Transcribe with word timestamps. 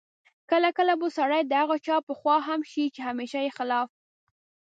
کله 0.49 0.69
کله 0.77 0.93
سړی 1.17 1.41
د 1.45 1.51
هغه 1.61 1.77
چا 1.85 1.95
په 2.07 2.13
خوا 2.19 2.37
هم 2.47 2.61
شي 2.71 2.85
چې 2.95 2.99
همېشه 3.07 3.39
یې 3.45 3.51
خلاف 3.57 3.89